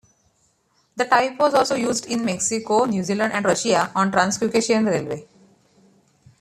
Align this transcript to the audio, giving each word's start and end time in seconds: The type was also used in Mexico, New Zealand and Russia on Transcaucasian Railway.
The 0.95 1.05
type 1.05 1.37
was 1.37 1.53
also 1.53 1.75
used 1.75 2.07
in 2.07 2.25
Mexico, 2.25 2.85
New 2.85 3.03
Zealand 3.03 3.33
and 3.33 3.45
Russia 3.45 3.91
on 3.95 4.11
Transcaucasian 4.11 4.83
Railway. 4.89 5.27